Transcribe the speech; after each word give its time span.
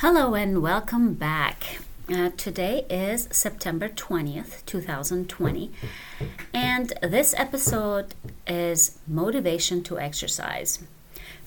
Hello 0.00 0.36
and 0.36 0.62
welcome 0.62 1.14
back. 1.14 1.80
Uh, 2.08 2.30
today 2.36 2.86
is 2.88 3.26
September 3.32 3.88
20th, 3.88 4.64
2020, 4.64 5.72
and 6.54 6.92
this 7.02 7.34
episode 7.36 8.14
is 8.46 8.96
Motivation 9.08 9.82
to 9.82 9.98
Exercise. 9.98 10.78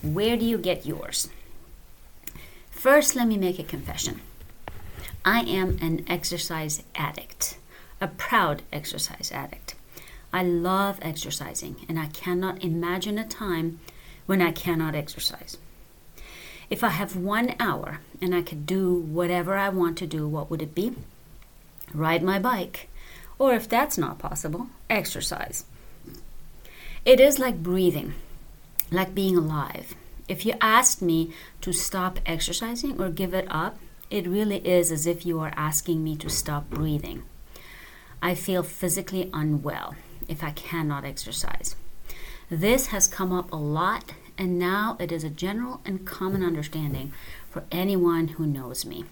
Where 0.02 0.36
do 0.36 0.44
you 0.44 0.58
get 0.58 0.84
yours? 0.84 1.30
First, 2.70 3.16
let 3.16 3.26
me 3.26 3.38
make 3.38 3.58
a 3.58 3.62
confession. 3.62 4.20
I 5.24 5.40
am 5.44 5.78
an 5.80 6.04
exercise 6.06 6.82
addict, 6.94 7.56
a 8.02 8.06
proud 8.06 8.60
exercise 8.70 9.32
addict. 9.32 9.76
I 10.30 10.42
love 10.42 10.98
exercising, 11.00 11.86
and 11.88 11.98
I 11.98 12.08
cannot 12.08 12.62
imagine 12.62 13.16
a 13.16 13.26
time 13.26 13.80
when 14.26 14.42
I 14.42 14.52
cannot 14.52 14.94
exercise. 14.94 15.56
If 16.68 16.84
I 16.84 16.90
have 16.90 17.16
one 17.16 17.54
hour 17.58 18.00
and 18.22 18.34
I 18.34 18.40
could 18.40 18.64
do 18.64 18.94
whatever 18.94 19.56
I 19.56 19.68
want 19.68 19.98
to 19.98 20.06
do, 20.06 20.28
what 20.28 20.48
would 20.48 20.62
it 20.62 20.74
be? 20.74 20.94
Ride 21.92 22.22
my 22.22 22.38
bike. 22.38 22.88
Or 23.38 23.52
if 23.52 23.68
that's 23.68 23.98
not 23.98 24.20
possible, 24.20 24.68
exercise. 24.88 25.64
It 27.04 27.18
is 27.18 27.40
like 27.40 27.64
breathing, 27.64 28.14
like 28.92 29.12
being 29.14 29.36
alive. 29.36 29.96
If 30.28 30.46
you 30.46 30.54
asked 30.60 31.02
me 31.02 31.32
to 31.62 31.72
stop 31.72 32.20
exercising 32.24 33.02
or 33.02 33.10
give 33.10 33.34
it 33.34 33.46
up, 33.50 33.76
it 34.08 34.28
really 34.28 34.58
is 34.58 34.92
as 34.92 35.06
if 35.06 35.26
you 35.26 35.40
are 35.40 35.52
asking 35.56 36.04
me 36.04 36.14
to 36.16 36.30
stop 36.30 36.70
breathing. 36.70 37.24
I 38.22 38.36
feel 38.36 38.62
physically 38.62 39.30
unwell 39.34 39.96
if 40.28 40.44
I 40.44 40.52
cannot 40.52 41.04
exercise. 41.04 41.74
This 42.48 42.88
has 42.88 43.08
come 43.08 43.32
up 43.32 43.50
a 43.50 43.56
lot 43.56 44.12
and 44.42 44.58
now 44.58 44.96
it 44.98 45.12
is 45.12 45.22
a 45.22 45.30
general 45.30 45.80
and 45.84 46.04
common 46.04 46.42
understanding 46.42 47.12
for 47.48 47.62
anyone 47.70 48.26
who 48.26 48.44
knows 48.44 48.84
me. 48.84 49.04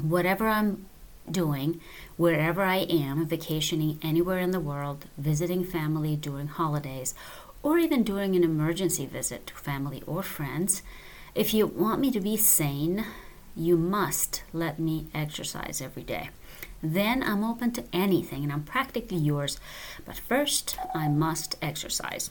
Whatever 0.00 0.48
I'm 0.48 0.86
doing, 1.30 1.82
wherever 2.16 2.62
I 2.62 2.78
am, 2.88 3.26
vacationing 3.26 3.98
anywhere 4.00 4.38
in 4.38 4.52
the 4.52 4.58
world, 4.58 5.04
visiting 5.18 5.64
family 5.64 6.16
during 6.16 6.46
holidays, 6.46 7.14
or 7.62 7.76
even 7.76 8.02
during 8.02 8.34
an 8.34 8.42
emergency 8.42 9.04
visit 9.04 9.48
to 9.48 9.54
family 9.54 10.02
or 10.06 10.22
friends, 10.22 10.82
if 11.34 11.52
you 11.52 11.66
want 11.66 12.00
me 12.00 12.10
to 12.10 12.20
be 12.20 12.38
sane, 12.38 13.04
you 13.54 13.76
must 13.76 14.44
let 14.54 14.78
me 14.78 15.08
exercise 15.12 15.82
every 15.82 16.04
day. 16.04 16.30
Then 16.82 17.22
I'm 17.22 17.44
open 17.44 17.70
to 17.72 17.84
anything 17.92 18.44
and 18.44 18.52
I'm 18.52 18.62
practically 18.62 19.18
yours. 19.18 19.60
But 20.06 20.16
first, 20.16 20.78
I 20.94 21.08
must 21.08 21.56
exercise 21.60 22.30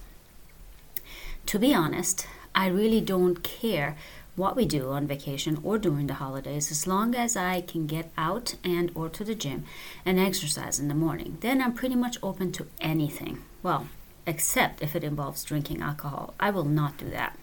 to 1.48 1.58
be 1.58 1.74
honest, 1.74 2.28
I 2.54 2.68
really 2.68 3.02
don't 3.02 3.42
care 3.44 3.96
what 4.36 4.56
we 4.56 4.66
do 4.66 4.92
on 4.92 5.08
vacation 5.08 5.60
or 5.64 5.80
during 5.80 6.06
the 6.06 6.14
holidays 6.16 6.70
as 6.70 6.86
long 6.86 7.16
as 7.16 7.36
I 7.36 7.62
can 7.62 7.88
get 7.88 8.12
out 8.18 8.56
and 8.64 8.92
or 8.94 9.10
to 9.10 9.24
the 9.24 9.34
gym 9.34 9.66
and 10.06 10.20
exercise 10.20 10.80
in 10.80 10.90
the 10.90 10.94
morning. 10.94 11.38
Then 11.42 11.62
I'm 11.62 11.74
pretty 11.74 11.96
much 11.96 12.18
open 12.22 12.52
to 12.54 12.68
anything. 12.80 13.40
Well, 13.64 13.88
except 14.28 14.84
if 14.84 14.96
it 14.96 15.04
involves 15.04 15.44
drinking 15.44 15.82
alcohol. 15.82 16.36
I 16.40 16.52
will 16.52 16.66
not 16.66 16.98
do 16.98 17.10
that. 17.10 17.40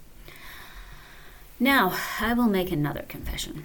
Now, 1.59 1.97
I 2.21 2.35
will 2.35 2.49
make 2.49 2.71
another 2.71 3.05
confession. 3.09 3.65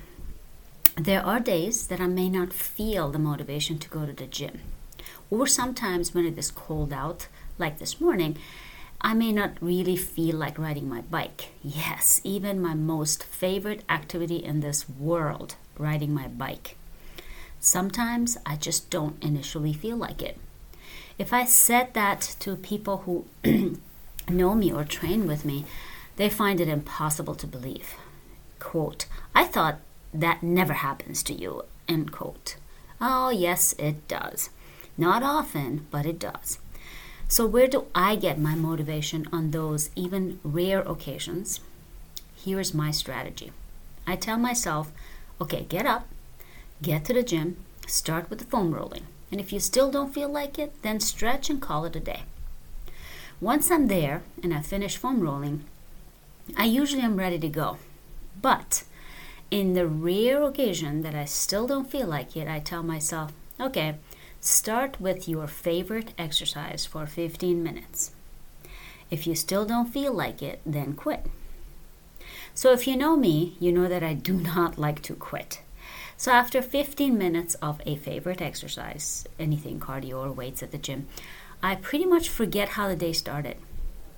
There 0.96 1.26
are 1.26 1.40
days 1.40 1.88
that 1.88 2.00
I 2.00 2.08
may 2.08 2.30
not 2.30 2.54
feel 2.54 3.12
the 3.12 3.20
motivation 3.20 3.78
to 3.80 3.90
go 3.90 4.06
to 4.06 4.14
the 4.14 4.26
gym. 4.26 4.62
Or 5.30 5.46
sometimes 5.48 6.14
when 6.14 6.26
it 6.26 6.38
is 6.38 6.50
cold 6.50 6.94
out, 6.94 7.28
like 7.58 7.78
this 7.78 8.00
morning, 8.00 8.38
I 9.02 9.14
may 9.14 9.32
not 9.32 9.52
really 9.62 9.96
feel 9.96 10.36
like 10.36 10.60
riding 10.60 10.90
my 10.90 11.02
bike. 11.02 11.50
Yes, 11.64 12.20
even 12.24 12.62
my 12.62 12.74
most 12.74 13.24
favorite 13.24 13.84
activity 13.90 14.38
in 14.38 14.60
this 14.60 14.90
world, 14.90 15.56
riding 15.78 16.14
my 16.14 16.28
bike. 16.28 16.76
Sometimes 17.62 18.38
I 18.46 18.56
just 18.56 18.90
don't 18.90 19.22
initially 19.24 19.74
feel 19.74 19.96
like 19.96 20.22
it. 20.22 20.38
If 21.18 21.34
I 21.34 21.46
said 21.46 21.94
that 21.94 22.36
to 22.40 22.56
people 22.56 22.98
who 23.00 23.26
know 24.30 24.56
me 24.56 24.72
or 24.72 24.84
train 24.84 25.28
with 25.28 25.46
me, 25.46 25.66
they 26.18 26.30
find 26.30 26.60
it 26.60 26.68
impossible 26.68 27.36
to 27.36 27.48
believe. 27.48 27.96
Quote, 28.60 29.06
I 29.34 29.46
thought 29.46 29.80
that 30.14 30.44
never 30.44 30.74
happens 30.74 31.24
to 31.24 31.34
you, 31.34 31.64
end 31.88 32.12
quote. 32.12 32.58
Oh, 33.00 33.30
yes, 33.30 33.74
it 33.80 34.08
does. 34.10 34.50
Not 34.98 35.24
often, 35.24 35.88
but 35.90 36.06
it 36.06 36.20
does. 36.20 36.60
So, 37.32 37.46
where 37.46 37.68
do 37.68 37.86
I 37.94 38.16
get 38.16 38.40
my 38.40 38.56
motivation 38.56 39.28
on 39.32 39.52
those 39.52 39.92
even 39.96 40.40
rare 40.44 40.82
occasions? 40.82 41.60
Here's 42.36 42.74
my 42.74 42.90
strategy 42.90 43.52
I 44.08 44.16
tell 44.16 44.40
myself, 44.40 44.92
okay, 45.40 45.68
get 45.70 45.86
up, 45.86 46.08
get 46.82 47.06
to 47.06 47.14
the 47.14 47.22
gym, 47.22 47.58
start 47.86 48.32
with 48.32 48.40
the 48.40 48.46
foam 48.46 48.74
rolling. 48.74 49.06
And 49.32 49.40
if 49.40 49.54
you 49.54 49.60
still 49.60 49.92
don't 49.92 50.12
feel 50.12 50.28
like 50.28 50.58
it, 50.58 50.82
then 50.82 51.00
stretch 51.00 51.52
and 51.52 51.62
call 51.62 51.86
it 51.86 51.96
a 51.96 52.00
day. 52.00 52.24
Once 53.40 53.70
I'm 53.70 53.88
there 53.90 54.24
and 54.42 54.52
I 54.52 54.62
finish 54.62 54.98
foam 54.98 55.22
rolling, 55.22 55.66
I 56.58 56.66
usually 56.66 57.04
am 57.04 57.18
ready 57.18 57.38
to 57.38 57.48
go. 57.48 57.78
But 58.42 58.86
in 59.52 59.76
the 59.76 59.86
rare 59.86 60.42
occasion 60.42 61.04
that 61.04 61.14
I 61.14 61.26
still 61.26 61.68
don't 61.68 61.92
feel 61.92 62.08
like 62.08 62.36
it, 62.36 62.48
I 62.48 62.60
tell 62.60 62.82
myself, 62.82 63.34
okay, 63.60 63.98
Start 64.42 65.02
with 65.02 65.28
your 65.28 65.48
favorite 65.48 66.14
exercise 66.18 66.86
for 66.86 67.06
15 67.06 67.62
minutes. 67.62 68.12
If 69.12 69.28
you 69.28 69.36
still 69.36 69.66
don't 69.66 69.92
feel 69.92 70.14
like 70.14 70.42
it, 70.42 70.62
then 70.66 70.94
quit. 70.94 71.26
So, 72.54 72.72
if 72.72 72.88
you 72.88 72.96
know 72.96 73.18
me, 73.18 73.58
you 73.60 73.74
know 73.74 73.90
that 73.90 74.02
I 74.04 74.14
do 74.14 74.34
not 74.56 74.78
like 74.78 75.02
to 75.04 75.14
quit. 75.14 75.62
So, 76.16 76.32
after 76.32 76.62
15 76.62 77.18
minutes 77.18 77.56
of 77.56 77.82
a 77.86 77.98
favorite 77.98 78.42
exercise, 78.42 79.28
anything 79.38 79.78
cardio 79.78 80.26
or 80.26 80.32
weights 80.32 80.64
at 80.64 80.72
the 80.72 80.78
gym, 80.78 81.08
I 81.62 81.76
pretty 81.76 82.06
much 82.06 82.30
forget 82.30 82.70
how 82.70 82.88
the 82.88 82.96
day 82.96 83.12
started. 83.12 83.58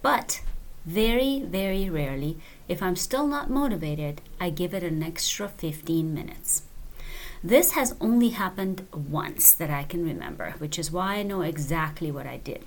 But 0.04 0.44
very, 0.86 1.42
very 1.42 1.90
rarely, 1.90 2.38
if 2.68 2.84
I'm 2.84 2.96
still 2.96 3.26
not 3.26 3.50
motivated, 3.50 4.22
I 4.40 4.52
give 4.52 4.76
it 4.76 4.84
an 4.84 5.02
extra 5.02 5.48
15 5.48 6.14
minutes. 6.14 6.64
This 7.44 7.72
has 7.72 7.96
only 8.00 8.30
happened 8.30 8.88
once 8.94 9.52
that 9.54 9.72
I 9.72 9.84
can 9.84 10.06
remember, 10.06 10.54
which 10.60 10.78
is 10.78 10.92
why 10.92 11.16
I 11.16 11.24
know 11.24 11.42
exactly 11.42 12.12
what 12.12 12.28
I 12.28 12.38
did. 12.38 12.64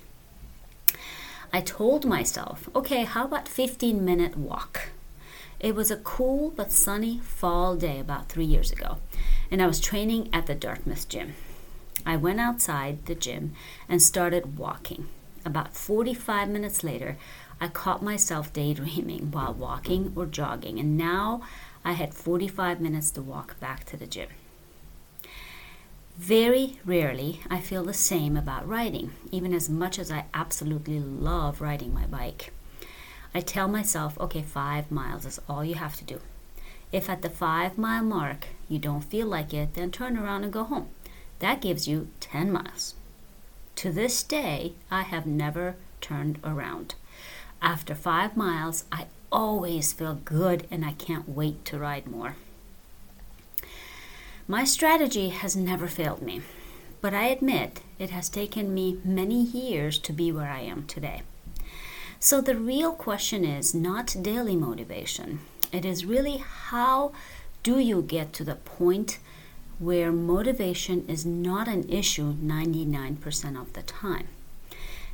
I 1.52 1.60
told 1.60 2.04
myself, 2.04 2.68
okay, 2.74 3.04
how 3.04 3.24
about 3.24 3.46
15 3.46 4.04
minute 4.04 4.36
walk? 4.36 4.88
It 5.60 5.76
was 5.76 5.92
a 5.92 5.96
cool 5.98 6.50
but 6.50 6.72
sunny 6.72 7.20
fall 7.20 7.76
day 7.76 8.00
about 8.00 8.28
three 8.28 8.44
years 8.44 8.72
ago, 8.72 8.98
and 9.48 9.62
I 9.62 9.68
was 9.68 9.78
training 9.78 10.28
at 10.32 10.46
the 10.46 10.56
Dartmouth 10.56 11.08
gym. 11.08 11.34
I 12.04 12.16
went 12.16 12.40
outside 12.40 13.06
the 13.06 13.14
gym 13.14 13.52
and 13.88 14.02
started 14.02 14.58
walking. 14.58 15.06
About 15.44 15.76
45 15.76 16.48
minutes 16.48 16.82
later, 16.82 17.16
I 17.60 17.68
caught 17.68 18.02
myself 18.02 18.52
daydreaming 18.52 19.30
while 19.30 19.54
walking 19.54 20.12
or 20.16 20.26
jogging, 20.26 20.80
and 20.80 20.98
now 20.98 21.42
I 21.84 21.92
had 21.92 22.12
45 22.12 22.80
minutes 22.80 23.12
to 23.12 23.22
walk 23.22 23.60
back 23.60 23.84
to 23.84 23.96
the 23.96 24.08
gym. 24.08 24.30
Very 26.16 26.78
rarely 26.84 27.40
I 27.50 27.60
feel 27.60 27.82
the 27.82 27.92
same 27.92 28.36
about 28.36 28.68
riding, 28.68 29.10
even 29.32 29.52
as 29.52 29.68
much 29.68 29.98
as 29.98 30.12
I 30.12 30.26
absolutely 30.32 31.00
love 31.00 31.60
riding 31.60 31.92
my 31.92 32.06
bike. 32.06 32.52
I 33.34 33.40
tell 33.40 33.66
myself, 33.66 34.18
okay, 34.20 34.42
five 34.42 34.92
miles 34.92 35.26
is 35.26 35.40
all 35.48 35.64
you 35.64 35.74
have 35.74 35.96
to 35.96 36.04
do. 36.04 36.20
If 36.92 37.10
at 37.10 37.22
the 37.22 37.30
five 37.30 37.76
mile 37.76 38.04
mark 38.04 38.46
you 38.68 38.78
don't 38.78 39.00
feel 39.00 39.26
like 39.26 39.52
it, 39.52 39.74
then 39.74 39.90
turn 39.90 40.16
around 40.16 40.44
and 40.44 40.52
go 40.52 40.62
home. 40.62 40.88
That 41.40 41.60
gives 41.60 41.88
you 41.88 42.08
10 42.20 42.52
miles. 42.52 42.94
To 43.76 43.90
this 43.90 44.22
day, 44.22 44.74
I 44.92 45.02
have 45.02 45.26
never 45.26 45.74
turned 46.00 46.38
around. 46.44 46.94
After 47.60 47.96
five 47.96 48.36
miles, 48.36 48.84
I 48.92 49.06
always 49.32 49.92
feel 49.92 50.14
good 50.14 50.68
and 50.70 50.84
I 50.84 50.92
can't 50.92 51.28
wait 51.28 51.64
to 51.64 51.78
ride 51.78 52.06
more. 52.06 52.36
My 54.46 54.64
strategy 54.64 55.30
has 55.30 55.56
never 55.56 55.88
failed 55.88 56.20
me, 56.20 56.42
but 57.00 57.14
I 57.14 57.28
admit 57.28 57.80
it 57.98 58.10
has 58.10 58.28
taken 58.28 58.74
me 58.74 58.98
many 59.02 59.42
years 59.42 59.98
to 60.00 60.12
be 60.12 60.30
where 60.30 60.50
I 60.50 60.60
am 60.60 60.84
today. 60.86 61.22
So 62.20 62.42
the 62.42 62.54
real 62.54 62.92
question 62.92 63.42
is 63.42 63.74
not 63.74 64.14
daily 64.20 64.54
motivation. 64.54 65.40
It 65.72 65.86
is 65.86 66.04
really 66.04 66.44
how 66.44 67.12
do 67.62 67.78
you 67.78 68.02
get 68.02 68.34
to 68.34 68.44
the 68.44 68.56
point 68.56 69.18
where 69.78 70.12
motivation 70.12 71.06
is 71.08 71.24
not 71.24 71.66
an 71.66 71.88
issue 71.88 72.34
99% 72.34 73.58
of 73.58 73.72
the 73.72 73.82
time? 73.82 74.28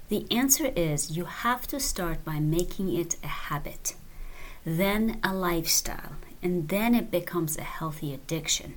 The 0.09 0.27
answer 0.33 0.73
is 0.75 1.17
you 1.17 1.27
have 1.27 1.69
to 1.69 1.79
start 1.79 2.25
by 2.25 2.41
making 2.41 2.93
it 2.97 3.15
a 3.23 3.29
habit, 3.29 3.95
then 4.65 5.21
a 5.23 5.33
lifestyle, 5.33 6.17
and 6.43 6.69
then 6.69 6.97
it 6.97 7.13
becomes 7.13 7.57
a 7.57 7.63
healthy 7.63 8.13
addiction 8.13 8.75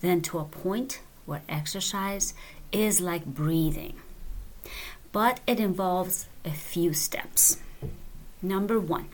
then 0.00 0.20
to 0.22 0.38
a 0.38 0.44
point 0.44 1.00
where 1.26 1.42
exercise 1.48 2.34
is 2.72 3.00
like 3.00 3.26
breathing. 3.26 3.94
But 5.12 5.40
it 5.46 5.58
involves 5.58 6.26
a 6.44 6.50
few 6.50 6.92
steps. 6.92 7.58
Number 8.42 8.78
one, 8.78 9.08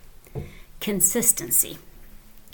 consistency. 0.80 1.78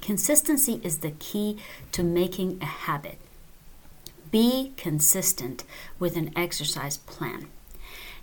Consistency 0.00 0.80
is 0.82 0.98
the 0.98 1.12
key 1.12 1.58
to 1.92 2.02
making 2.02 2.58
a 2.60 2.66
habit. 2.66 3.18
Be 4.30 4.72
consistent 4.76 5.64
with 5.98 6.16
an 6.16 6.30
exercise 6.36 6.98
plan. 6.98 7.48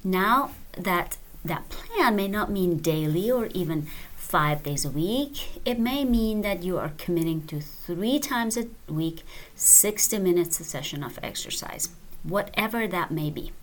Now 0.04 0.52
that 0.78 1.18
that 1.44 1.70
plan 1.70 2.16
may 2.16 2.28
not 2.28 2.52
mean 2.52 2.78
daily 2.78 3.32
or 3.32 3.48
even 3.48 3.88
five 4.28 4.62
days 4.62 4.84
a 4.84 4.90
week, 4.90 5.62
it 5.64 5.80
may 5.80 6.04
mean 6.04 6.42
that 6.42 6.62
you 6.62 6.78
are 6.78 6.92
committing 6.98 7.48
to 7.48 7.62
three 7.62 8.20
times 8.20 8.58
a 8.58 8.68
week, 8.92 9.24
60 9.56 10.20
minutes 10.20 10.60
a 10.60 10.66
session 10.66 11.02
of 11.02 11.18
exercise, 11.24 11.90
whatever 12.24 12.88
that 12.88 13.10
may 13.10 13.30
be. 13.30 13.54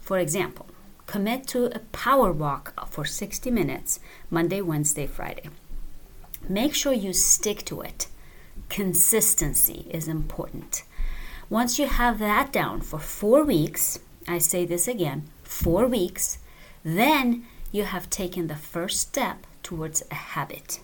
For 0.00 0.20
example, 0.20 0.66
commit 1.06 1.48
to 1.48 1.66
a 1.74 1.80
power 1.90 2.30
walk 2.30 2.90
for 2.90 3.04
60 3.04 3.50
minutes 3.50 3.98
Monday, 4.30 4.60
Wednesday, 4.60 5.08
Friday. 5.08 5.48
Make 6.48 6.76
sure 6.76 6.92
you 6.92 7.12
stick 7.12 7.64
to 7.64 7.80
it. 7.80 8.06
Consistency 8.68 9.88
is 9.90 10.06
important. 10.06 10.84
Once 11.50 11.80
you 11.80 11.88
have 11.88 12.20
that 12.20 12.52
down 12.52 12.82
for 12.82 13.00
four 13.00 13.44
weeks, 13.44 13.98
I 14.28 14.38
say 14.38 14.64
this 14.64 14.86
again 14.86 15.28
four 15.42 15.88
weeks, 15.88 16.38
then 16.84 17.44
you 17.72 17.82
have 17.82 18.08
taken 18.08 18.46
the 18.46 18.54
first 18.54 19.00
step 19.00 19.44
towards 19.62 20.02
a 20.10 20.14
habit. 20.14 20.80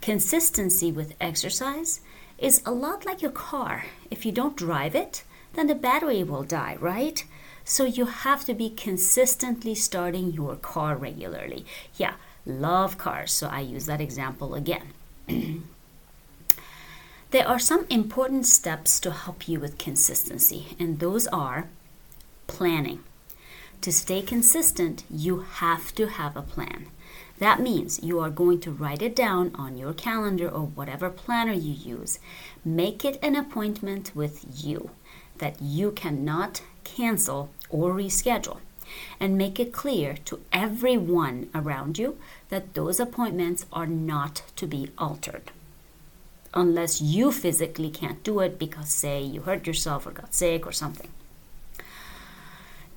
Consistency 0.00 0.92
with 0.92 1.14
exercise 1.20 2.00
is 2.38 2.62
a 2.64 2.72
lot 2.72 3.06
like 3.06 3.22
your 3.22 3.30
car. 3.30 3.86
If 4.10 4.26
you 4.26 4.32
don't 4.32 4.56
drive 4.56 4.94
it, 4.94 5.24
then 5.54 5.66
the 5.66 5.74
battery 5.74 6.22
will 6.22 6.42
die, 6.42 6.76
right? 6.80 7.24
So 7.64 7.84
you 7.84 8.06
have 8.06 8.44
to 8.44 8.54
be 8.54 8.70
consistently 8.70 9.74
starting 9.74 10.32
your 10.32 10.56
car 10.56 10.96
regularly. 10.96 11.64
Yeah, 11.96 12.14
love 12.44 12.98
cars, 12.98 13.32
so 13.32 13.48
I 13.48 13.60
use 13.60 13.86
that 13.86 14.00
example 14.00 14.54
again. 14.54 14.92
there 17.30 17.48
are 17.48 17.58
some 17.58 17.86
important 17.90 18.46
steps 18.46 19.00
to 19.00 19.10
help 19.10 19.48
you 19.48 19.58
with 19.58 19.78
consistency, 19.78 20.76
and 20.78 21.00
those 21.00 21.26
are 21.28 21.68
planning. 22.46 23.02
To 23.80 23.90
stay 23.92 24.22
consistent, 24.22 25.04
you 25.10 25.40
have 25.40 25.94
to 25.96 26.06
have 26.06 26.36
a 26.36 26.42
plan. 26.42 26.86
That 27.38 27.60
means 27.60 28.02
you 28.02 28.18
are 28.20 28.30
going 28.30 28.60
to 28.60 28.70
write 28.70 29.02
it 29.02 29.14
down 29.14 29.54
on 29.56 29.76
your 29.76 29.92
calendar 29.92 30.48
or 30.48 30.62
whatever 30.66 31.10
planner 31.10 31.52
you 31.52 31.72
use. 31.72 32.18
Make 32.64 33.04
it 33.04 33.18
an 33.22 33.36
appointment 33.36 34.12
with 34.14 34.64
you 34.64 34.90
that 35.38 35.60
you 35.60 35.90
cannot 35.90 36.62
cancel 36.84 37.50
or 37.68 37.92
reschedule. 37.92 38.58
And 39.20 39.36
make 39.36 39.58
it 39.60 39.72
clear 39.72 40.16
to 40.26 40.40
everyone 40.52 41.50
around 41.54 41.98
you 41.98 42.16
that 42.48 42.74
those 42.74 43.00
appointments 43.00 43.66
are 43.72 43.86
not 43.86 44.42
to 44.56 44.66
be 44.66 44.90
altered. 44.96 45.50
Unless 46.54 47.02
you 47.02 47.32
physically 47.32 47.90
can't 47.90 48.22
do 48.22 48.40
it 48.40 48.58
because, 48.58 48.88
say, 48.88 49.20
you 49.20 49.42
hurt 49.42 49.66
yourself 49.66 50.06
or 50.06 50.12
got 50.12 50.34
sick 50.34 50.66
or 50.66 50.72
something. 50.72 51.10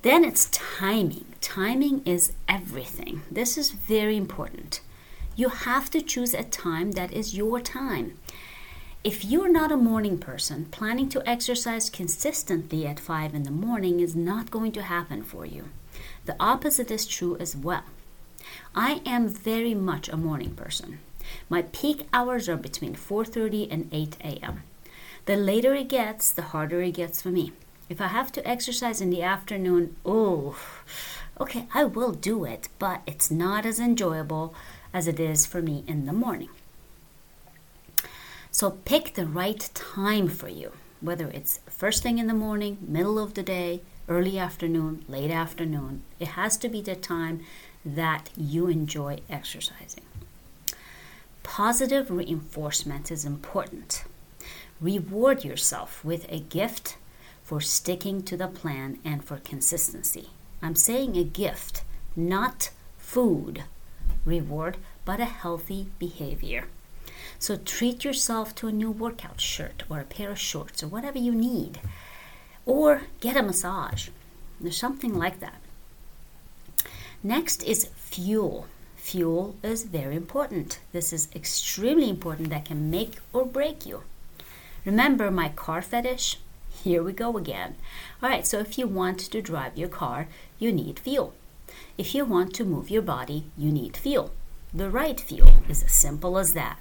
Then 0.02 0.24
it's 0.24 0.48
timing. 0.50 1.26
Timing 1.42 2.02
is 2.06 2.32
everything. 2.48 3.22
This 3.30 3.58
is 3.58 3.70
very 3.70 4.16
important. 4.16 4.80
You 5.36 5.50
have 5.50 5.90
to 5.90 6.00
choose 6.00 6.32
a 6.32 6.42
time 6.42 6.92
that 6.92 7.12
is 7.12 7.36
your 7.36 7.60
time. 7.60 8.18
If 9.04 9.24
you're 9.24 9.50
not 9.50 9.72
a 9.72 9.76
morning 9.76 10.18
person, 10.18 10.66
planning 10.66 11.08
to 11.10 11.28
exercise 11.28 11.90
consistently 11.90 12.86
at 12.86 13.00
5 13.00 13.34
in 13.34 13.42
the 13.42 13.50
morning 13.50 14.00
is 14.00 14.16
not 14.16 14.50
going 14.50 14.72
to 14.72 14.82
happen 14.82 15.22
for 15.22 15.44
you. 15.44 15.68
The 16.24 16.36
opposite 16.40 16.90
is 16.90 17.06
true 17.06 17.36
as 17.38 17.54
well. 17.54 17.84
I 18.74 19.02
am 19.04 19.28
very 19.28 19.74
much 19.74 20.08
a 20.08 20.16
morning 20.16 20.54
person. 20.54 21.00
My 21.48 21.62
peak 21.62 22.08
hours 22.12 22.48
are 22.48 22.56
between 22.56 22.94
4:30 22.94 23.68
and 23.70 23.88
8 23.92 24.16
a.m. 24.24 24.62
The 25.26 25.36
later 25.36 25.74
it 25.74 25.88
gets, 25.88 26.32
the 26.32 26.50
harder 26.52 26.80
it 26.82 26.92
gets 26.92 27.20
for 27.22 27.28
me. 27.28 27.52
If 27.90 28.00
I 28.00 28.06
have 28.06 28.30
to 28.32 28.48
exercise 28.48 29.00
in 29.00 29.10
the 29.10 29.22
afternoon, 29.22 29.96
oh, 30.06 30.56
okay, 31.40 31.66
I 31.74 31.82
will 31.82 32.12
do 32.12 32.44
it, 32.44 32.68
but 32.78 33.02
it's 33.04 33.32
not 33.32 33.66
as 33.66 33.80
enjoyable 33.80 34.54
as 34.94 35.08
it 35.08 35.18
is 35.18 35.44
for 35.44 35.60
me 35.60 35.82
in 35.88 36.06
the 36.06 36.12
morning. 36.12 36.50
So 38.52 38.70
pick 38.70 39.14
the 39.14 39.26
right 39.26 39.68
time 39.74 40.28
for 40.28 40.48
you, 40.48 40.70
whether 41.00 41.26
it's 41.30 41.58
first 41.68 42.04
thing 42.04 42.18
in 42.18 42.28
the 42.28 42.32
morning, 42.32 42.78
middle 42.80 43.18
of 43.18 43.34
the 43.34 43.42
day, 43.42 43.82
early 44.08 44.38
afternoon, 44.38 45.04
late 45.08 45.32
afternoon. 45.32 46.02
It 46.20 46.28
has 46.28 46.56
to 46.58 46.68
be 46.68 46.80
the 46.80 46.94
time 46.94 47.40
that 47.84 48.30
you 48.36 48.68
enjoy 48.68 49.18
exercising. 49.28 50.04
Positive 51.42 52.08
reinforcement 52.08 53.10
is 53.10 53.24
important. 53.24 54.04
Reward 54.80 55.44
yourself 55.44 56.04
with 56.04 56.24
a 56.28 56.38
gift 56.38 56.96
for 57.50 57.60
sticking 57.60 58.22
to 58.22 58.36
the 58.36 58.46
plan 58.46 58.96
and 59.04 59.24
for 59.24 59.36
consistency. 59.38 60.28
I'm 60.62 60.76
saying 60.76 61.16
a 61.16 61.24
gift, 61.24 61.82
not 62.14 62.70
food 62.96 63.64
reward, 64.24 64.76
but 65.04 65.18
a 65.18 65.24
healthy 65.24 65.88
behavior. 65.98 66.68
So 67.40 67.56
treat 67.56 68.04
yourself 68.04 68.54
to 68.54 68.68
a 68.68 68.72
new 68.72 68.92
workout 68.92 69.40
shirt 69.40 69.82
or 69.90 69.98
a 69.98 70.04
pair 70.04 70.30
of 70.30 70.38
shorts 70.38 70.84
or 70.84 70.86
whatever 70.86 71.18
you 71.18 71.32
need. 71.32 71.80
Or 72.66 73.02
get 73.18 73.36
a 73.36 73.42
massage. 73.42 74.10
There's 74.60 74.76
something 74.76 75.12
like 75.12 75.40
that. 75.40 75.60
Next 77.20 77.64
is 77.64 77.90
fuel. 77.96 78.68
Fuel 78.94 79.56
is 79.64 79.82
very 79.82 80.14
important. 80.14 80.78
This 80.92 81.12
is 81.12 81.26
extremely 81.34 82.10
important 82.10 82.50
that 82.50 82.66
can 82.66 82.92
make 82.92 83.16
or 83.32 83.44
break 83.44 83.84
you. 83.84 84.04
Remember 84.84 85.32
my 85.32 85.48
car 85.48 85.82
fetish? 85.82 86.38
Here 86.82 87.02
we 87.02 87.12
go 87.12 87.36
again. 87.36 87.76
All 88.22 88.30
right, 88.30 88.46
so 88.46 88.58
if 88.58 88.78
you 88.78 88.86
want 88.86 89.18
to 89.18 89.42
drive 89.42 89.76
your 89.76 89.88
car, 89.88 90.28
you 90.58 90.72
need 90.72 90.98
fuel. 90.98 91.34
If 91.98 92.14
you 92.14 92.24
want 92.24 92.54
to 92.54 92.64
move 92.64 92.90
your 92.90 93.02
body, 93.02 93.44
you 93.56 93.70
need 93.70 93.98
fuel. 93.98 94.30
The 94.72 94.88
right 94.88 95.20
fuel 95.20 95.52
is 95.68 95.82
as 95.82 95.92
simple 95.92 96.38
as 96.38 96.54
that. 96.54 96.78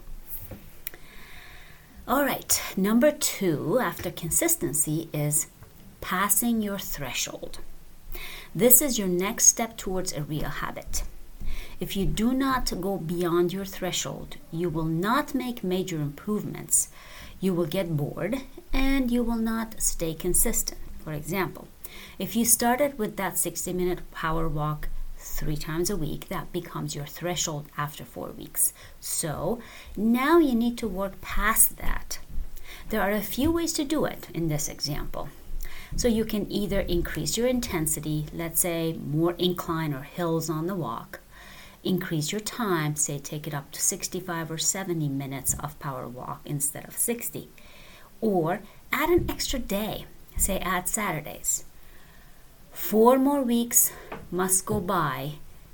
All 2.08 2.24
right, 2.24 2.62
number 2.78 3.12
two 3.12 3.80
after 3.80 4.10
consistency 4.10 5.10
is 5.12 5.48
passing 6.00 6.62
your 6.62 6.80
threshold. 6.80 7.60
This 8.56 8.82
is 8.82 8.98
your 8.98 9.08
next 9.08 9.48
step 9.48 9.76
towards 9.76 10.14
a 10.14 10.24
real 10.24 10.50
habit. 10.50 11.04
If 11.80 11.96
you 11.96 12.06
do 12.06 12.34
not 12.34 12.72
go 12.82 12.98
beyond 12.98 13.54
your 13.54 13.66
threshold, 13.66 14.38
you 14.52 14.70
will 14.70 14.86
not 14.86 15.36
make 15.36 15.64
major 15.64 15.98
improvements. 15.98 16.90
You 17.40 17.54
will 17.54 17.66
get 17.66 17.96
bored 17.96 18.38
and 18.74 19.12
you 19.12 19.24
will 19.24 19.38
not 19.38 19.82
stay 19.82 20.14
consistent. 20.14 20.80
For 21.04 21.14
example, 21.14 21.68
if 22.18 22.36
you 22.36 22.46
started 22.46 23.00
with 23.00 23.16
that 23.18 23.38
60 23.38 23.74
minute 23.74 24.12
power 24.12 24.48
walk 24.48 24.90
three 25.18 25.58
times 25.58 25.90
a 25.90 25.98
week, 25.98 26.28
that 26.30 26.52
becomes 26.52 26.96
your 26.96 27.06
threshold 27.06 27.68
after 27.78 28.04
four 28.04 28.30
weeks. 28.30 28.74
So 29.00 29.60
now 29.96 30.40
you 30.40 30.54
need 30.56 30.78
to 30.80 30.88
work 30.88 31.22
past 31.22 31.78
that. 31.78 32.20
There 32.90 33.02
are 33.02 33.12
a 33.12 33.22
few 33.22 33.52
ways 33.52 33.74
to 33.74 33.84
do 33.84 34.06
it 34.06 34.28
in 34.34 34.50
this 34.50 34.68
example. 34.68 35.30
So 35.96 36.08
you 36.08 36.26
can 36.26 36.52
either 36.52 36.82
increase 36.82 37.38
your 37.38 37.48
intensity, 37.48 38.26
let's 38.34 38.60
say 38.60 38.94
more 38.94 39.34
incline 39.34 39.94
or 39.94 40.04
hills 40.04 40.50
on 40.50 40.68
the 40.68 40.76
walk, 40.76 41.20
increase 41.84 42.32
your 42.32 42.42
time, 42.42 42.96
say 42.96 43.20
take 43.20 43.48
it 43.48 43.54
up 43.54 43.72
to 43.72 43.82
65 43.82 44.52
or 44.52 44.58
70 44.58 45.08
minutes 45.10 45.56
of 45.60 45.80
power 45.80 46.08
walk 46.08 46.42
instead 46.46 46.88
of 46.88 46.98
60, 46.98 47.50
or 48.22 48.62
add 48.92 49.10
an 49.10 49.26
extra 49.30 49.60
day, 49.60 50.06
say 50.38 50.60
add 50.60 50.88
Saturdays. 50.88 51.66
Four 52.72 53.18
more 53.18 53.42
weeks 53.42 53.92
must 54.32 54.66
go 54.66 54.80
by, 54.80 55.34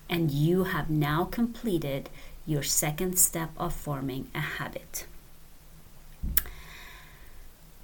and 0.09 0.31
you 0.31 0.65
have 0.65 0.89
now 0.89 1.25
completed 1.25 2.09
your 2.45 2.63
second 2.63 3.17
step 3.17 3.49
of 3.57 3.73
forming 3.73 4.29
a 4.35 4.39
habit. 4.39 5.05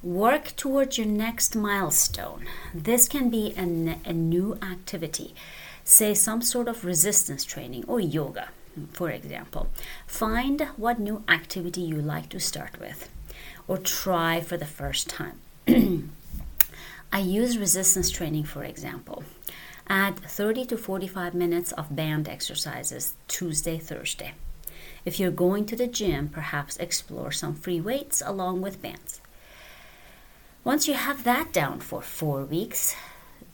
Work 0.04 0.56
towards 0.56 0.98
your 0.98 1.08
next 1.08 1.56
milestone. 1.56 2.48
This 2.74 3.08
can 3.08 3.30
be 3.30 3.54
a, 3.56 3.62
a 4.10 4.14
new 4.14 4.58
activity, 4.62 5.36
say 5.84 6.14
some 6.14 6.42
sort 6.42 6.68
of 6.68 6.86
resistance 6.86 7.44
training 7.44 7.86
or 7.88 8.00
yoga, 8.00 8.50
for 8.94 9.10
example. 9.10 9.68
Find 10.08 10.62
what 10.78 11.00
new 11.00 11.24
activity 11.28 11.82
you 11.82 12.02
like 12.02 12.30
to 12.30 12.40
start 12.40 12.80
with 12.80 13.10
or 13.68 13.78
try 13.78 14.42
for 14.42 14.58
the 14.58 14.66
first 14.66 15.10
time. 15.10 15.40
I 17.14 17.20
use 17.20 17.58
resistance 17.58 18.10
training, 18.10 18.46
for 18.46 18.64
example. 18.64 19.24
Add 19.88 20.20
30 20.20 20.66
to 20.68 20.78
45 20.78 21.34
minutes 21.34 21.74
of 21.74 21.96
band 21.96 22.30
exercises 22.30 23.14
Tuesday, 23.28 23.78
Thursday. 23.78 24.34
If 25.04 25.20
you're 25.20 25.32
going 25.32 25.66
to 25.66 25.76
the 25.76 25.88
gym, 25.88 26.30
perhaps 26.30 26.78
explore 26.78 27.32
some 27.32 27.56
free 27.56 27.82
weights 27.82 28.22
along 28.26 28.62
with 28.62 28.82
bands. 28.82 29.20
Once 30.64 30.88
you 30.88 30.94
have 30.94 31.24
that 31.24 31.52
down 31.52 31.80
for 31.80 32.02
four 32.02 32.46
weeks, 32.46 32.96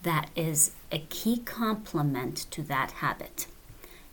that 0.04 0.30
is 0.36 0.72
a 0.92 1.00
key 1.10 1.40
complement 1.40 2.46
to 2.52 2.62
that 2.64 2.92
habit. 2.92 3.48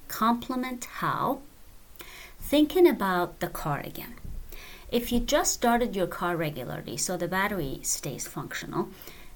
Complement 0.08 0.84
how? 0.84 1.40
Thinking 2.40 2.86
about 2.88 3.40
the 3.40 3.48
car 3.48 3.80
again. 3.80 4.14
if 4.94 5.10
you 5.10 5.18
just 5.18 5.52
started 5.52 5.96
your 5.96 6.06
car 6.06 6.36
regularly 6.36 6.96
so 6.96 7.16
the 7.16 7.26
battery 7.26 7.80
stays 7.82 8.28
functional, 8.28 8.88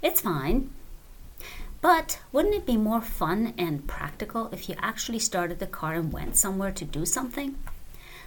it's 0.03 0.21
fine. 0.21 0.71
But 1.81 2.21
wouldn't 2.33 2.55
it 2.55 2.67
be 2.67 2.77
more 2.77 3.01
fun 3.01 3.55
and 3.59 3.87
practical 3.87 4.49
if 4.53 4.69
you 4.69 4.77
actually 4.79 5.19
started 5.19 5.59
the 5.59 5.67
car 5.67 5.95
and 5.95 6.13
went 6.13 6.37
somewhere 6.37 6.73
to 6.73 6.85
do 6.85 7.05
something? 7.05 7.57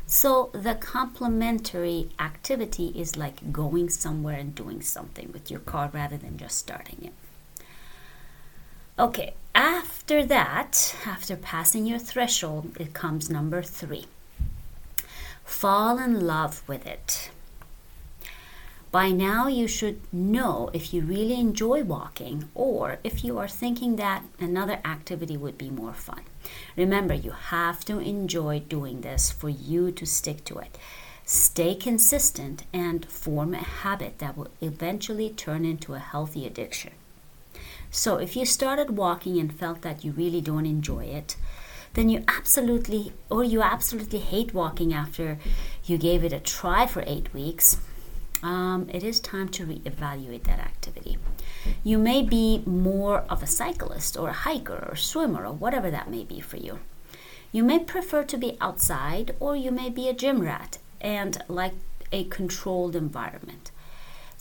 So 0.05 0.49
the 0.53 0.75
complementary 0.75 2.09
activity 2.19 2.87
is 2.95 3.15
like 3.15 3.53
going 3.53 3.89
somewhere 3.89 4.35
and 4.35 4.53
doing 4.53 4.81
something 4.81 5.31
with 5.31 5.49
your 5.49 5.61
car 5.61 5.89
rather 5.93 6.17
than 6.17 6.37
just 6.37 6.57
starting 6.57 6.97
it. 7.03 7.13
Okay, 8.99 9.33
after 9.55 10.25
that, 10.25 10.95
after 11.05 11.35
passing 11.35 11.85
your 11.85 11.99
threshold, 11.99 12.75
it 12.79 12.93
comes 12.93 13.29
number 13.29 13.61
three 13.63 14.05
fall 15.43 15.97
in 15.99 16.25
love 16.25 16.63
with 16.67 16.87
it. 16.87 17.29
By 18.91 19.09
now, 19.09 19.47
you 19.47 19.67
should 19.67 20.01
know 20.11 20.69
if 20.73 20.93
you 20.93 21.01
really 21.01 21.39
enjoy 21.39 21.83
walking 21.83 22.49
or 22.55 22.99
if 23.03 23.23
you 23.23 23.37
are 23.37 23.47
thinking 23.47 23.95
that 23.95 24.23
another 24.39 24.79
activity 24.83 25.37
would 25.37 25.57
be 25.57 25.69
more 25.69 25.93
fun. 25.93 26.21
Remember, 26.75 27.13
you 27.13 27.31
have 27.31 27.85
to 27.85 27.99
enjoy 27.99 28.59
doing 28.59 29.01
this 29.01 29.31
for 29.31 29.49
you 29.49 29.91
to 29.91 30.05
stick 30.05 30.43
to 30.45 30.57
it. 30.57 30.77
Stay 31.25 31.75
consistent 31.75 32.63
and 32.73 33.05
form 33.05 33.53
a 33.53 33.59
habit 33.59 34.19
that 34.19 34.35
will 34.35 34.51
eventually 34.59 35.29
turn 35.29 35.63
into 35.63 35.93
a 35.93 35.99
healthy 35.99 36.45
addiction. 36.45 36.91
So, 37.91 38.15
if 38.15 38.37
you 38.37 38.45
started 38.45 38.95
walking 38.95 39.37
and 39.37 39.53
felt 39.53 39.81
that 39.81 40.05
you 40.05 40.13
really 40.13 40.39
don't 40.39 40.65
enjoy 40.65 41.05
it, 41.05 41.35
then 41.93 42.07
you 42.07 42.23
absolutely, 42.27 43.11
or 43.29 43.43
you 43.43 43.61
absolutely 43.61 44.19
hate 44.19 44.53
walking 44.53 44.93
after 44.93 45.37
you 45.83 45.97
gave 45.97 46.23
it 46.23 46.31
a 46.31 46.39
try 46.39 46.87
for 46.87 47.03
eight 47.05 47.33
weeks, 47.33 47.81
um, 48.41 48.87
it 48.91 49.03
is 49.03 49.19
time 49.19 49.49
to 49.49 49.65
reevaluate 49.65 50.43
that 50.43 50.59
activity. 50.59 51.17
You 51.83 51.97
may 51.97 52.23
be 52.23 52.63
more 52.65 53.25
of 53.29 53.43
a 53.43 53.47
cyclist 53.47 54.17
or 54.17 54.29
a 54.29 54.33
hiker 54.47 54.87
or 54.89 54.95
swimmer 54.95 55.45
or 55.45 55.53
whatever 55.53 55.91
that 55.91 56.09
may 56.09 56.23
be 56.23 56.39
for 56.39 56.57
you. 56.57 56.79
You 57.51 57.63
may 57.63 57.79
prefer 57.79 58.23
to 58.23 58.37
be 58.37 58.57
outside 58.61 59.35
or 59.39 59.55
you 59.55 59.69
may 59.69 59.89
be 59.89 60.07
a 60.07 60.13
gym 60.13 60.41
rat 60.41 60.77
and 61.01 61.43
like 61.49 61.73
a 62.11 62.23
controlled 62.25 62.95
environment. 62.95 63.71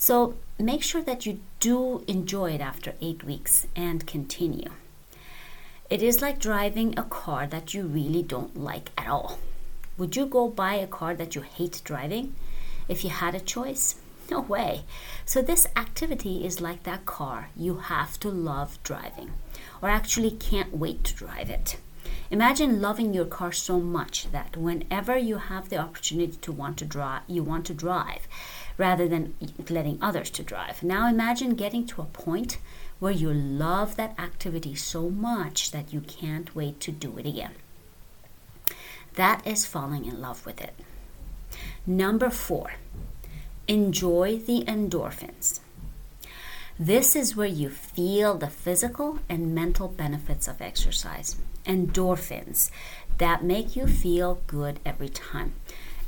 So 0.01 0.33
make 0.57 0.81
sure 0.81 1.03
that 1.03 1.27
you 1.27 1.41
do 1.59 2.03
enjoy 2.07 2.53
it 2.53 2.59
after 2.59 2.95
eight 3.01 3.23
weeks 3.23 3.67
and 3.75 4.07
continue. 4.07 4.71
It 5.91 6.01
is 6.01 6.23
like 6.23 6.39
driving 6.39 6.97
a 6.97 7.03
car 7.03 7.45
that 7.45 7.75
you 7.75 7.83
really 7.83 8.23
don't 8.23 8.57
like 8.57 8.89
at 8.97 9.07
all. 9.07 9.37
Would 9.99 10.15
you 10.15 10.25
go 10.25 10.47
buy 10.47 10.73
a 10.73 10.87
car 10.87 11.13
that 11.13 11.35
you 11.35 11.41
hate 11.41 11.83
driving? 11.83 12.33
if 12.87 13.03
you 13.03 13.11
had 13.11 13.35
a 13.35 13.39
choice? 13.39 13.95
No 14.31 14.41
way. 14.41 14.85
So, 15.23 15.43
this 15.43 15.67
activity 15.75 16.45
is 16.47 16.59
like 16.61 16.81
that 16.83 17.05
car 17.05 17.49
you 17.55 17.75
have 17.77 18.19
to 18.21 18.29
love 18.29 18.79
driving, 18.81 19.31
or 19.83 19.89
actually 19.89 20.31
can't 20.31 20.75
wait 20.75 21.03
to 21.03 21.13
drive 21.13 21.51
it. 21.51 21.77
Imagine 22.31 22.81
loving 22.81 23.13
your 23.13 23.25
car 23.25 23.51
so 23.51 23.79
much 23.79 24.31
that 24.31 24.57
whenever 24.57 25.15
you 25.17 25.37
have 25.37 25.69
the 25.69 25.77
opportunity 25.77 26.37
to 26.41 26.51
want 26.51 26.77
to 26.77 26.85
drive, 26.85 27.21
you 27.27 27.43
want 27.43 27.65
to 27.67 27.73
drive 27.73 28.27
rather 28.77 29.07
than 29.07 29.35
letting 29.69 29.97
others 30.01 30.29
to 30.31 30.43
drive. 30.43 30.83
Now 30.83 31.07
imagine 31.07 31.55
getting 31.55 31.85
to 31.87 32.01
a 32.01 32.05
point 32.05 32.57
where 32.99 33.11
you 33.11 33.33
love 33.33 33.95
that 33.95 34.19
activity 34.19 34.75
so 34.75 35.09
much 35.09 35.71
that 35.71 35.91
you 35.91 36.01
can't 36.01 36.55
wait 36.55 36.79
to 36.81 36.91
do 36.91 37.17
it 37.17 37.25
again. 37.25 37.53
That 39.15 39.45
is 39.45 39.65
falling 39.65 40.05
in 40.05 40.21
love 40.21 40.45
with 40.45 40.61
it. 40.61 40.73
Number 41.85 42.29
four, 42.29 42.73
enjoy 43.67 44.37
the 44.37 44.63
endorphins. 44.65 45.59
This 46.79 47.15
is 47.15 47.35
where 47.35 47.47
you 47.47 47.69
feel 47.69 48.37
the 48.37 48.47
physical 48.47 49.19
and 49.29 49.53
mental 49.53 49.87
benefits 49.87 50.47
of 50.47 50.61
exercise. 50.61 51.35
Endorphins 51.65 52.71
that 53.17 53.43
make 53.43 53.75
you 53.75 53.85
feel 53.85 54.41
good 54.47 54.79
every 54.85 55.09
time. 55.09 55.53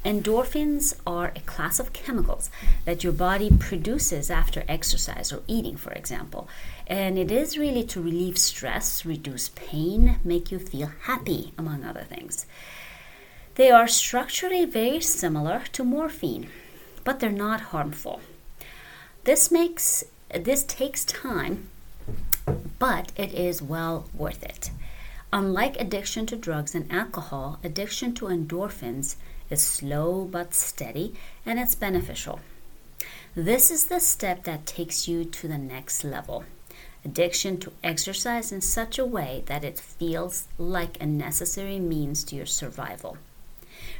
Endorphins 0.05 0.95
are 1.07 1.31
a 1.33 1.39
class 1.41 1.79
of 1.79 1.93
chemicals 1.93 2.49
that 2.83 3.05
your 3.05 3.13
body 3.13 3.49
produces 3.57 4.29
after 4.29 4.65
exercise 4.67 5.31
or 5.31 5.43
eating, 5.47 5.77
for 5.77 5.93
example. 5.93 6.49
And 6.87 7.17
it 7.17 7.31
is 7.31 7.57
really 7.57 7.85
to 7.85 8.01
relieve 8.01 8.37
stress, 8.37 9.05
reduce 9.05 9.49
pain, 9.49 10.17
make 10.23 10.51
you 10.51 10.59
feel 10.59 10.91
happy, 11.03 11.53
among 11.57 11.85
other 11.85 12.03
things. 12.03 12.45
They 13.55 13.71
are 13.71 13.87
structurally 13.87 14.65
very 14.65 14.99
similar 14.99 15.63
to 15.71 15.83
morphine, 15.85 16.49
but 17.05 17.19
they're 17.21 17.29
not 17.29 17.61
harmful. 17.71 18.19
This 19.23 19.51
makes 19.51 20.03
this 20.33 20.63
takes 20.63 21.05
time, 21.05 21.69
but 22.79 23.11
it 23.15 23.33
is 23.33 23.61
well 23.61 24.09
worth 24.15 24.43
it. 24.43 24.71
Unlike 25.33 25.81
addiction 25.81 26.27
to 26.27 26.35
drugs 26.35 26.75
and 26.75 26.91
alcohol, 26.91 27.57
addiction 27.63 28.13
to 28.13 28.25
endorphins 28.27 29.15
is 29.49 29.63
slow 29.63 30.25
but 30.25 30.53
steady 30.53 31.15
and 31.43 31.57
it's 31.57 31.73
beneficial. 31.73 32.39
This 33.33 33.71
is 33.71 33.85
the 33.85 33.99
step 33.99 34.43
that 34.43 34.67
takes 34.67 35.07
you 35.07 35.25
to 35.25 35.47
the 35.47 35.57
next 35.57 36.03
level. 36.03 36.43
Addiction 37.03 37.57
to 37.61 37.71
exercise 37.83 38.51
in 38.51 38.61
such 38.61 38.99
a 38.99 39.07
way 39.07 39.41
that 39.47 39.63
it 39.63 39.79
feels 39.79 40.47
like 40.59 41.01
a 41.01 41.07
necessary 41.07 41.79
means 41.79 42.23
to 42.25 42.35
your 42.35 42.45
survival. 42.45 43.17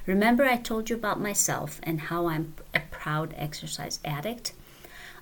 Remember, 0.05 0.45
I 0.45 0.57
told 0.57 0.91
you 0.91 0.95
about 0.95 1.19
myself 1.19 1.79
and 1.81 1.99
how 1.99 2.27
I'm 2.27 2.53
a 2.75 2.81
proud 2.91 3.33
exercise 3.35 3.99
addict? 4.05 4.53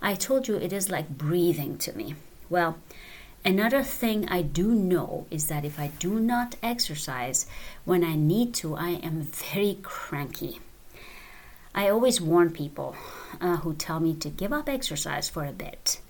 I 0.02 0.16
told 0.16 0.50
you 0.50 0.58
it 0.58 0.74
is 0.74 0.90
like 0.90 1.18
breathing 1.18 1.78
to 1.78 1.94
me. 1.94 2.16
Well, 2.50 2.80
another 3.44 3.84
thing 3.84 4.28
I 4.30 4.42
do 4.42 4.74
know 4.74 5.26
is 5.30 5.48
that 5.48 5.66
if 5.66 5.80
I 5.80 5.88
do 6.00 6.20
not 6.20 6.56
exercise 6.62 7.46
when 7.86 8.04
I 8.04 8.16
need 8.16 8.54
to, 8.56 8.76
I 8.76 8.92
am 9.04 9.22
very 9.22 9.80
cranky. 9.82 10.60
I 11.74 11.90
always 11.90 12.20
warn 12.20 12.52
people 12.52 12.96
uh, 13.40 13.58
who 13.58 13.74
tell 13.74 14.00
me 14.00 14.14
to 14.16 14.30
give 14.30 14.52
up 14.52 14.68
exercise 14.68 15.30
for 15.30 15.46
a 15.46 15.54
bit. 15.54 16.02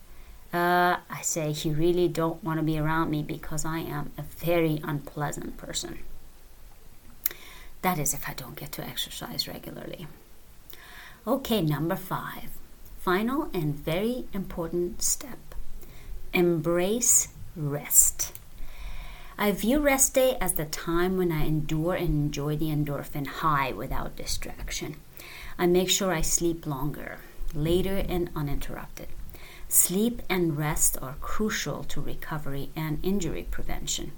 Uh, 0.54 0.98
I 1.10 1.22
say 1.22 1.52
you 1.52 1.74
really 1.74 2.08
don't 2.08 2.44
want 2.44 2.60
to 2.60 2.64
be 2.64 2.78
around 2.78 3.10
me 3.10 3.24
because 3.24 3.64
I 3.64 3.80
am 3.80 4.12
a 4.18 4.24
very 4.24 4.82
unpleasant 4.84 5.58
person. 5.58 6.00
That 7.84 7.98
is, 7.98 8.14
if 8.14 8.28
I 8.28 8.34
don't 8.34 8.56
get 8.56 8.72
to 8.74 8.86
exercise 8.86 9.48
regularly. 9.48 10.08
Okay, 11.26 11.62
number 11.62 11.96
five. 11.96 12.50
Final 13.00 13.50
and 13.54 13.76
very 13.76 14.26
important 14.34 15.02
step 15.02 15.51
embrace 16.34 17.30
rest. 17.56 18.32
I 19.38 19.52
view 19.52 19.80
rest 19.80 20.14
day 20.14 20.38
as 20.40 20.54
the 20.54 20.66
time 20.66 21.18
when 21.18 21.32
I 21.32 21.46
endure 21.46 21.96
and 21.96 22.10
enjoy 22.10 22.56
the 22.56 22.70
endorphin 22.70 23.26
high 23.28 23.72
without 23.72 24.16
distraction. 24.16 24.96
I 25.58 25.68
make 25.68 25.90
sure 25.90 26.14
I 26.14 26.22
sleep 26.22 26.66
longer, 26.66 27.18
later, 27.54 27.98
and 28.08 28.30
uninterrupted. 28.36 29.08
Sleep 29.68 30.22
and 30.30 30.58
rest 30.58 30.98
are 31.02 31.16
crucial 31.22 31.84
to 31.86 32.02
recovery 32.02 32.70
and 32.76 33.00
injury 33.04 33.48
prevention. 33.50 34.12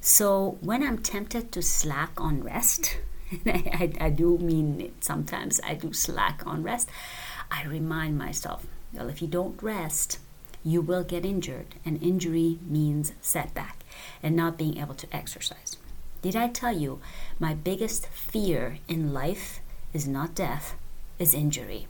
So 0.00 0.58
when 0.60 0.82
I'm 0.82 0.98
tempted 0.98 1.50
to 1.52 1.62
slack 1.62 2.20
on 2.20 2.42
rest, 2.42 2.98
I, 3.46 3.92
I, 4.00 4.10
do 4.10 4.36
mean 4.38 4.80
it 4.80 5.02
sometimes, 5.02 5.60
I 5.64 5.74
do 5.74 5.92
slack 5.92 6.46
on 6.46 6.62
rest, 6.62 6.90
I 7.50 7.64
remind 7.64 8.18
myself, 8.18 8.66
well, 8.92 9.08
if 9.08 9.22
you 9.22 9.28
don't 9.28 9.62
rest, 9.62 10.18
you 10.64 10.80
will 10.80 11.04
get 11.04 11.24
injured, 11.26 11.74
and 11.84 12.02
injury 12.02 12.58
means 12.66 13.12
setback 13.20 13.84
and 14.22 14.34
not 14.34 14.56
being 14.56 14.78
able 14.78 14.94
to 14.94 15.14
exercise. 15.14 15.76
Did 16.22 16.34
I 16.34 16.48
tell 16.48 16.76
you 16.76 17.00
my 17.38 17.52
biggest 17.52 18.06
fear 18.06 18.78
in 18.88 19.12
life 19.12 19.60
is 19.92 20.08
not 20.08 20.34
death, 20.34 20.74
is 21.18 21.34
injury? 21.34 21.86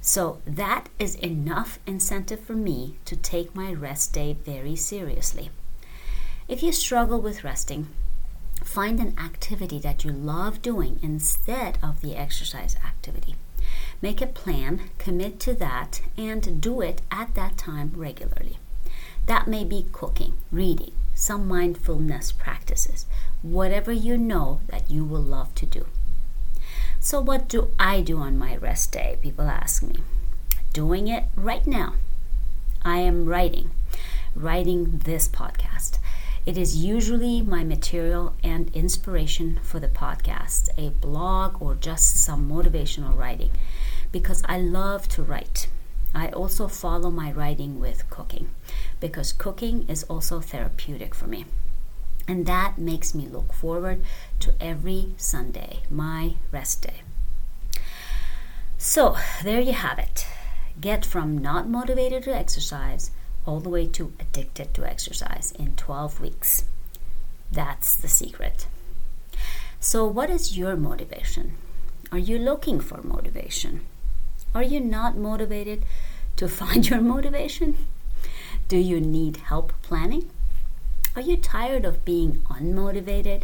So 0.00 0.42
that 0.44 0.88
is 0.98 1.14
enough 1.14 1.78
incentive 1.86 2.40
for 2.40 2.54
me 2.54 2.96
to 3.04 3.14
take 3.14 3.54
my 3.54 3.72
rest 3.72 4.12
day 4.12 4.32
very 4.44 4.74
seriously. 4.74 5.50
If 6.48 6.64
you 6.64 6.72
struggle 6.72 7.20
with 7.20 7.44
resting, 7.44 7.86
find 8.64 8.98
an 8.98 9.16
activity 9.16 9.78
that 9.78 10.04
you 10.04 10.10
love 10.10 10.60
doing 10.60 10.98
instead 11.02 11.78
of 11.80 12.00
the 12.00 12.16
exercise 12.16 12.74
activity. 12.84 13.36
Make 14.02 14.20
a 14.20 14.26
plan, 14.26 14.90
commit 14.98 15.38
to 15.40 15.54
that, 15.54 16.02
and 16.18 16.60
do 16.60 16.80
it 16.80 17.02
at 17.12 17.36
that 17.36 17.56
time 17.56 17.92
regularly. 17.94 18.58
That 19.26 19.46
may 19.46 19.62
be 19.62 19.86
cooking, 19.92 20.34
reading, 20.50 20.90
some 21.14 21.46
mindfulness 21.46 22.32
practices, 22.32 23.06
whatever 23.42 23.92
you 23.92 24.18
know 24.18 24.58
that 24.66 24.90
you 24.90 25.04
will 25.04 25.22
love 25.22 25.54
to 25.54 25.66
do. 25.66 25.86
So, 26.98 27.20
what 27.20 27.48
do 27.48 27.68
I 27.78 28.00
do 28.00 28.18
on 28.18 28.36
my 28.36 28.56
rest 28.56 28.90
day? 28.90 29.18
People 29.22 29.44
ask 29.44 29.84
me. 29.84 30.00
Doing 30.72 31.06
it 31.06 31.24
right 31.36 31.64
now. 31.64 31.94
I 32.84 32.98
am 32.98 33.26
writing, 33.26 33.70
writing 34.34 34.98
this 35.04 35.28
podcast. 35.28 35.98
It 36.44 36.58
is 36.58 36.76
usually 36.76 37.40
my 37.40 37.62
material 37.62 38.34
and 38.42 38.74
inspiration 38.74 39.60
for 39.62 39.78
the 39.78 39.86
podcast, 39.86 40.70
a 40.76 40.90
blog, 40.90 41.62
or 41.62 41.76
just 41.76 42.16
some 42.16 42.50
motivational 42.50 43.16
writing 43.16 43.52
because 44.10 44.42
I 44.46 44.58
love 44.58 45.08
to 45.10 45.22
write. 45.22 45.68
I 46.12 46.30
also 46.30 46.66
follow 46.66 47.12
my 47.12 47.30
writing 47.30 47.78
with 47.78 48.10
cooking 48.10 48.50
because 48.98 49.32
cooking 49.32 49.88
is 49.88 50.02
also 50.04 50.40
therapeutic 50.40 51.14
for 51.14 51.28
me. 51.28 51.44
And 52.26 52.44
that 52.46 52.76
makes 52.76 53.14
me 53.14 53.26
look 53.26 53.52
forward 53.52 54.02
to 54.40 54.52
every 54.60 55.14
Sunday, 55.16 55.80
my 55.88 56.34
rest 56.50 56.82
day. 56.82 57.02
So, 58.78 59.16
there 59.44 59.60
you 59.60 59.74
have 59.74 60.00
it. 60.00 60.26
Get 60.80 61.04
from 61.04 61.38
not 61.38 61.68
motivated 61.68 62.24
to 62.24 62.34
exercise 62.34 63.12
all 63.46 63.60
the 63.60 63.68
way 63.68 63.86
to 63.88 64.12
addicted 64.20 64.74
to 64.74 64.84
exercise 64.84 65.52
in 65.58 65.74
12 65.76 66.20
weeks. 66.20 66.64
That's 67.50 67.94
the 67.96 68.08
secret. 68.08 68.66
So, 69.80 70.06
what 70.06 70.30
is 70.30 70.56
your 70.56 70.76
motivation? 70.76 71.56
Are 72.12 72.18
you 72.18 72.38
looking 72.38 72.80
for 72.80 73.02
motivation? 73.02 73.80
Are 74.54 74.62
you 74.62 74.80
not 74.80 75.16
motivated 75.16 75.84
to 76.36 76.48
find 76.60 76.88
your 76.88 77.00
motivation? 77.00 77.76
Do 78.68 78.76
you 78.76 79.00
need 79.00 79.38
help 79.38 79.72
planning? 79.82 80.30
Are 81.16 81.22
you 81.22 81.36
tired 81.36 81.84
of 81.84 82.04
being 82.04 82.42
unmotivated? 82.48 83.42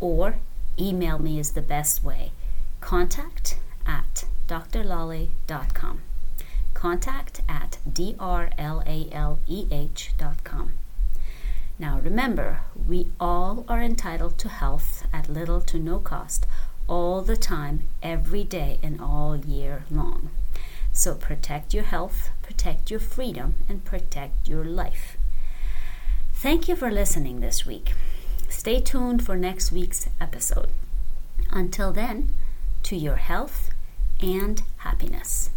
or 0.00 0.36
email 0.78 1.18
me 1.18 1.38
is 1.38 1.52
the 1.52 1.62
best 1.62 2.04
way. 2.04 2.32
Contact 2.80 3.56
at 3.86 4.24
drlaleh.com. 4.48 6.02
Contact 6.74 7.40
at 7.48 7.78
drlaleh.com. 7.88 8.72
Now 11.78 11.98
remember, 11.98 12.60
we 12.88 13.08
all 13.20 13.64
are 13.68 13.82
entitled 13.82 14.38
to 14.38 14.48
health 14.48 15.06
at 15.12 15.28
little 15.28 15.60
to 15.62 15.78
no 15.78 15.98
cost, 15.98 16.46
all 16.88 17.20
the 17.20 17.36
time, 17.36 17.82
every 18.02 18.44
day, 18.44 18.78
and 18.82 19.00
all 19.00 19.36
year 19.36 19.84
long. 19.90 20.30
So 20.92 21.14
protect 21.14 21.74
your 21.74 21.84
health, 21.84 22.30
protect 22.42 22.90
your 22.90 23.00
freedom, 23.00 23.56
and 23.68 23.84
protect 23.84 24.48
your 24.48 24.64
life. 24.64 25.18
Thank 26.32 26.68
you 26.68 26.76
for 26.76 26.90
listening 26.90 27.40
this 27.40 27.66
week. 27.66 27.92
Stay 28.56 28.80
tuned 28.80 29.24
for 29.24 29.36
next 29.36 29.70
week's 29.70 30.08
episode. 30.18 30.70
Until 31.52 31.92
then, 31.92 32.30
to 32.84 32.96
your 32.96 33.16
health 33.16 33.68
and 34.20 34.62
happiness. 34.78 35.50